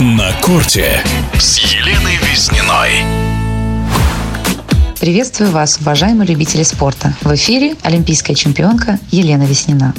На 0.00 0.32
корте 0.40 1.02
с 1.40 1.58
Еленой 1.58 2.18
Визниной. 2.22 3.04
Приветствую 5.00 5.50
вас, 5.50 5.78
уважаемые 5.80 6.28
любители 6.28 6.62
спорта. 6.62 7.14
В 7.22 7.34
эфире 7.34 7.74
олимпийская 7.82 8.36
чемпионка 8.36 9.00
Елена 9.10 9.42
Веснина. 9.42 9.94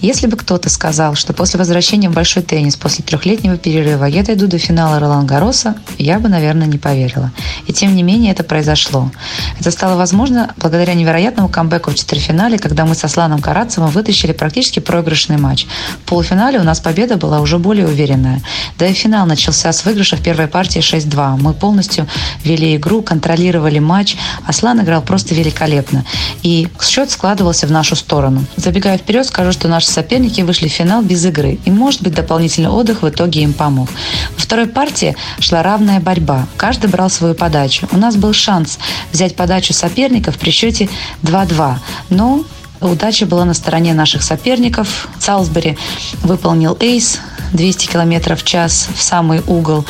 Если 0.00 0.26
бы 0.26 0.36
кто-то 0.36 0.70
сказал, 0.70 1.14
что 1.14 1.34
после 1.34 1.58
возвращения 1.58 2.08
в 2.08 2.14
большой 2.14 2.42
теннис 2.42 2.76
после 2.76 3.04
трехлетнего 3.04 3.58
перерыва 3.58 4.06
я 4.06 4.22
дойду 4.22 4.46
до 4.46 4.58
финала 4.58 4.98
Ролан 4.98 5.26
Гароса, 5.26 5.74
я 5.98 6.18
бы, 6.18 6.28
наверное, 6.28 6.66
не 6.66 6.78
поверила. 6.78 7.30
И 7.66 7.72
тем 7.72 7.94
не 7.94 8.02
менее 8.02 8.32
это 8.32 8.42
произошло. 8.42 9.10
Это 9.58 9.70
стало 9.70 9.96
возможно 9.96 10.54
благодаря 10.56 10.94
невероятному 10.94 11.48
камбэку 11.50 11.90
в 11.90 11.94
четвертьфинале, 11.94 12.58
когда 12.58 12.86
мы 12.86 12.94
со 12.94 13.08
Сланом 13.08 13.40
Карацевым 13.40 13.90
вытащили 13.90 14.32
практически 14.32 14.80
проигрышный 14.80 15.36
матч. 15.36 15.66
В 16.04 16.08
полуфинале 16.08 16.58
у 16.58 16.62
нас 16.62 16.80
победа 16.80 17.16
была 17.16 17.40
уже 17.40 17.58
более 17.58 17.86
уверенная. 17.86 18.40
Да 18.78 18.86
и 18.86 18.94
финал 18.94 19.26
начался 19.26 19.70
с 19.70 19.84
выигрыша 19.84 20.16
в 20.16 20.22
первой 20.22 20.48
партии 20.48 20.80
6-2. 20.80 21.36
Мы 21.38 21.52
полностью 21.52 22.06
вели 22.42 22.76
игру, 22.76 23.02
контролировали 23.02 23.80
матч. 23.80 24.16
Аслан 24.46 24.80
играл 24.80 25.02
просто 25.02 25.34
великолепно. 25.34 26.06
И 26.42 26.68
счет 26.80 27.10
складывался 27.10 27.66
в 27.66 27.70
нашу 27.70 27.96
сторону. 27.96 28.46
Забегая 28.56 28.96
вперед, 28.96 29.26
скажу, 29.26 29.52
что 29.52 29.68
соперники 29.90 30.40
вышли 30.40 30.68
в 30.68 30.72
финал 30.72 31.02
без 31.02 31.24
игры. 31.24 31.58
И, 31.64 31.70
может 31.70 32.02
быть, 32.02 32.14
дополнительный 32.14 32.70
отдых 32.70 33.02
в 33.02 33.08
итоге 33.08 33.42
им 33.42 33.52
помог. 33.52 33.88
Во 34.36 34.42
второй 34.42 34.66
партии 34.66 35.16
шла 35.38 35.62
равная 35.62 36.00
борьба. 36.00 36.46
Каждый 36.56 36.90
брал 36.90 37.10
свою 37.10 37.34
подачу. 37.34 37.88
У 37.92 37.96
нас 37.96 38.16
был 38.16 38.32
шанс 38.32 38.78
взять 39.12 39.36
подачу 39.36 39.72
соперников 39.72 40.38
при 40.38 40.50
счете 40.50 40.88
2-2. 41.22 41.76
Но 42.10 42.44
Удача 42.80 43.26
была 43.26 43.44
на 43.44 43.52
стороне 43.52 43.92
наших 43.92 44.22
соперников. 44.22 45.08
Салсбери 45.18 45.76
выполнил 46.22 46.78
эйс 46.80 47.20
200 47.52 47.86
км 47.88 48.36
в 48.36 48.42
час 48.42 48.88
в 48.94 49.02
самый 49.02 49.42
угол. 49.46 49.84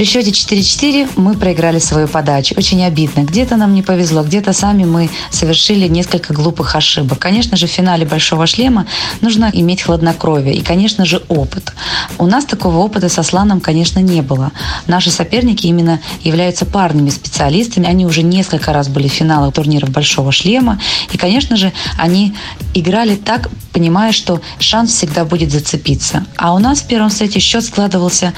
При 0.00 0.06
счете 0.06 0.30
4-4 0.30 1.10
мы 1.16 1.34
проиграли 1.34 1.78
свою 1.78 2.08
подачу. 2.08 2.54
Очень 2.56 2.82
обидно. 2.84 3.20
Где-то 3.20 3.56
нам 3.56 3.74
не 3.74 3.82
повезло, 3.82 4.22
где-то 4.22 4.54
сами 4.54 4.84
мы 4.84 5.10
совершили 5.30 5.88
несколько 5.88 6.32
глупых 6.32 6.74
ошибок. 6.74 7.18
Конечно 7.18 7.58
же, 7.58 7.66
в 7.66 7.70
финале 7.70 8.06
«Большого 8.06 8.46
шлема» 8.46 8.86
нужно 9.20 9.50
иметь 9.52 9.82
хладнокровие 9.82 10.54
и, 10.54 10.62
конечно 10.62 11.04
же, 11.04 11.22
опыт. 11.28 11.74
У 12.16 12.24
нас 12.24 12.46
такого 12.46 12.78
опыта 12.78 13.10
со 13.10 13.22
Сланом, 13.22 13.60
конечно, 13.60 13.98
не 13.98 14.22
было. 14.22 14.52
Наши 14.86 15.10
соперники 15.10 15.66
именно 15.66 16.00
являются 16.22 16.64
парными 16.64 17.10
специалистами. 17.10 17.86
Они 17.86 18.06
уже 18.06 18.22
несколько 18.22 18.72
раз 18.72 18.88
были 18.88 19.06
в 19.06 19.12
финалах 19.12 19.52
турниров 19.52 19.90
«Большого 19.90 20.32
шлема». 20.32 20.80
И, 21.12 21.18
конечно 21.18 21.58
же, 21.58 21.74
они 21.98 22.34
играли 22.72 23.16
так, 23.16 23.50
понимая, 23.74 24.12
что 24.12 24.40
шанс 24.60 24.94
всегда 24.94 25.26
будет 25.26 25.50
зацепиться. 25.50 26.24
А 26.36 26.54
у 26.54 26.58
нас 26.58 26.80
в 26.80 26.86
первом 26.86 27.10
сете 27.10 27.38
счет 27.38 27.64
складывался 27.64 28.32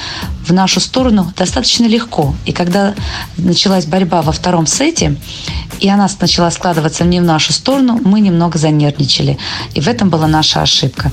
в 0.44 0.52
нашу 0.52 0.80
сторону 0.80 1.32
достаточно 1.52 1.86
легко. 1.86 2.34
И 2.46 2.52
когда 2.52 2.94
началась 3.36 3.84
борьба 3.84 4.22
во 4.22 4.32
втором 4.32 4.66
сете, 4.66 5.16
и 5.80 5.88
она 5.88 6.08
начала 6.18 6.50
складываться 6.50 7.04
не 7.04 7.20
в 7.20 7.24
нашу 7.24 7.52
сторону, 7.52 8.00
мы 8.02 8.20
немного 8.20 8.58
занервничали. 8.58 9.36
И 9.74 9.80
в 9.82 9.88
этом 9.88 10.08
была 10.08 10.26
наша 10.26 10.62
ошибка. 10.62 11.12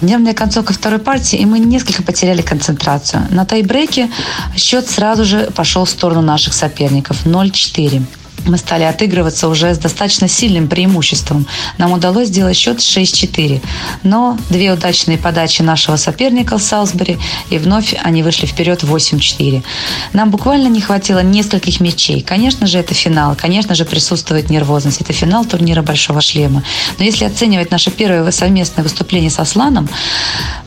Нервная 0.00 0.32
концовка 0.32 0.72
второй 0.72 1.00
партии, 1.00 1.38
и 1.38 1.44
мы 1.44 1.58
несколько 1.58 2.02
потеряли 2.02 2.40
концентрацию. 2.40 3.26
На 3.28 3.44
тайбреке 3.44 4.08
счет 4.56 4.88
сразу 4.88 5.26
же 5.26 5.50
пошел 5.54 5.84
в 5.84 5.90
сторону 5.90 6.22
наших 6.22 6.54
соперников 6.54 7.26
0-4 7.26 8.02
мы 8.46 8.58
стали 8.58 8.84
отыгрываться 8.84 9.48
уже 9.48 9.74
с 9.74 9.78
достаточно 9.78 10.28
сильным 10.28 10.68
преимуществом. 10.68 11.46
Нам 11.78 11.92
удалось 11.92 12.28
сделать 12.28 12.56
счет 12.56 12.78
6-4. 12.78 13.60
Но 14.02 14.38
две 14.50 14.72
удачные 14.72 15.18
подачи 15.18 15.62
нашего 15.62 15.96
соперника 15.96 16.58
в 16.58 16.62
Салсбери, 16.62 17.18
и 17.50 17.58
вновь 17.58 17.94
они 18.02 18.22
вышли 18.22 18.46
вперед 18.46 18.82
8-4. 18.82 19.62
Нам 20.12 20.30
буквально 20.30 20.68
не 20.68 20.80
хватило 20.80 21.20
нескольких 21.20 21.80
мячей. 21.80 22.20
Конечно 22.22 22.66
же, 22.66 22.78
это 22.78 22.94
финал. 22.94 23.34
Конечно 23.36 23.74
же, 23.74 23.84
присутствует 23.84 24.50
нервозность. 24.50 25.00
Это 25.00 25.12
финал 25.12 25.44
турнира 25.44 25.82
«Большого 25.82 26.20
шлема». 26.20 26.62
Но 26.98 27.04
если 27.04 27.24
оценивать 27.24 27.70
наше 27.70 27.90
первое 27.90 28.30
совместное 28.30 28.82
выступление 28.82 29.30
со 29.30 29.44
Сланом, 29.44 29.88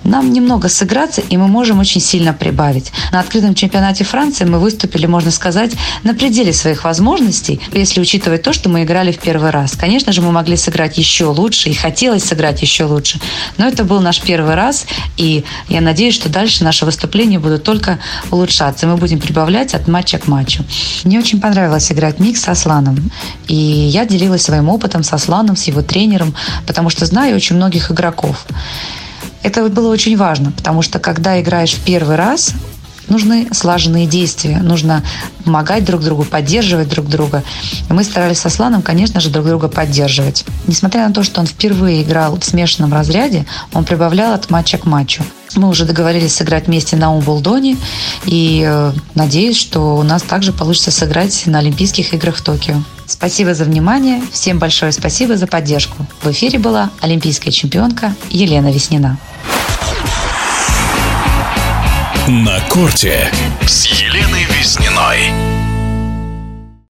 нам 0.03 0.33
немного 0.33 0.67
сыграться, 0.67 1.21
и 1.21 1.37
мы 1.37 1.47
можем 1.47 1.79
очень 1.79 2.01
сильно 2.01 2.33
прибавить. 2.33 2.91
На 3.11 3.19
открытом 3.19 3.55
чемпионате 3.55 4.03
Франции 4.03 4.45
мы 4.45 4.59
выступили, 4.59 5.05
можно 5.05 5.31
сказать, 5.31 5.71
на 6.03 6.13
пределе 6.13 6.53
своих 6.53 6.83
возможностей, 6.83 7.60
если 7.73 8.01
учитывать 8.01 8.43
то, 8.43 8.53
что 8.53 8.69
мы 8.69 8.83
играли 8.83 9.11
в 9.11 9.19
первый 9.19 9.51
раз. 9.51 9.73
Конечно 9.73 10.11
же, 10.11 10.21
мы 10.21 10.31
могли 10.31 10.55
сыграть 10.57 10.97
еще 10.97 11.25
лучше, 11.25 11.69
и 11.69 11.73
хотелось 11.73 12.23
сыграть 12.23 12.61
еще 12.61 12.85
лучше. 12.85 13.19
Но 13.57 13.67
это 13.67 13.83
был 13.83 14.01
наш 14.01 14.21
первый 14.21 14.55
раз, 14.55 14.85
и 15.17 15.43
я 15.69 15.81
надеюсь, 15.81 16.15
что 16.15 16.29
дальше 16.29 16.63
наши 16.63 16.85
выступления 16.85 17.39
будут 17.39 17.63
только 17.63 17.99
улучшаться. 18.29 18.87
Мы 18.87 18.97
будем 18.97 19.19
прибавлять 19.19 19.73
от 19.73 19.87
матча 19.87 20.17
к 20.17 20.27
матчу. 20.27 20.63
Мне 21.03 21.19
очень 21.19 21.41
понравилось 21.41 21.91
играть 21.91 22.19
микс 22.19 22.41
с 22.41 22.47
Асланом. 22.47 23.11
И 23.47 23.55
я 23.55 24.05
делилась 24.05 24.43
своим 24.43 24.69
опытом 24.69 25.03
с 25.03 25.13
Асланом, 25.13 25.55
с 25.55 25.63
его 25.65 25.81
тренером, 25.81 26.35
потому 26.67 26.89
что 26.89 27.05
знаю 27.05 27.35
очень 27.35 27.55
многих 27.55 27.91
игроков. 27.91 28.45
Это 29.43 29.67
было 29.69 29.91
очень 29.91 30.17
важно, 30.17 30.51
потому 30.51 30.81
что 30.81 30.99
когда 30.99 31.41
играешь 31.41 31.73
в 31.73 31.83
первый 31.83 32.15
раз, 32.15 32.53
нужны 33.11 33.47
слаженные 33.51 34.07
действия, 34.07 34.57
нужно 34.57 35.03
помогать 35.43 35.85
друг 35.85 36.01
другу, 36.01 36.23
поддерживать 36.23 36.89
друг 36.89 37.07
друга. 37.07 37.43
И 37.89 37.93
мы 37.93 38.03
старались 38.03 38.39
со 38.39 38.49
Сланом, 38.49 38.81
конечно 38.81 39.19
же, 39.19 39.29
друг 39.29 39.45
друга 39.45 39.67
поддерживать. 39.67 40.45
Несмотря 40.67 41.07
на 41.07 41.13
то, 41.13 41.23
что 41.23 41.41
он 41.41 41.47
впервые 41.47 42.03
играл 42.03 42.37
в 42.37 42.43
смешанном 42.43 42.93
разряде, 42.93 43.45
он 43.73 43.83
прибавлял 43.83 44.33
от 44.33 44.49
матча 44.49 44.77
к 44.77 44.85
матчу. 44.85 45.23
Мы 45.55 45.67
уже 45.67 45.83
договорились 45.85 46.33
сыграть 46.33 46.67
вместе 46.67 46.95
на 46.95 47.13
Умблдоне, 47.13 47.75
и 48.25 48.63
э, 48.65 48.93
надеюсь, 49.15 49.57
что 49.57 49.97
у 49.97 50.03
нас 50.03 50.21
также 50.21 50.53
получится 50.53 50.91
сыграть 50.91 51.43
на 51.45 51.59
Олимпийских 51.59 52.13
играх 52.13 52.37
в 52.37 52.41
Токио. 52.41 52.81
Спасибо 53.05 53.53
за 53.53 53.65
внимание, 53.65 54.21
всем 54.31 54.59
большое 54.59 54.93
спасибо 54.93 55.35
за 55.35 55.47
поддержку. 55.47 56.05
В 56.23 56.31
эфире 56.31 56.57
была 56.59 56.89
олимпийская 57.01 57.51
чемпионка 57.51 58.15
Елена 58.29 58.71
Веснина. 58.71 59.17
На 62.31 62.61
корте 62.69 63.29
с 63.67 63.85
Еленой 63.87 64.45
Визниной. 64.45 65.60